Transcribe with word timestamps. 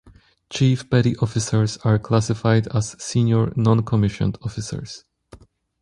Chief 0.49 0.89
petty 0.89 1.15
officers 1.17 1.77
are 1.83 1.99
classified 1.99 2.67
as 2.75 2.95
senior 2.99 3.53
non-commissioned 3.55 4.35
officers. 4.41 5.05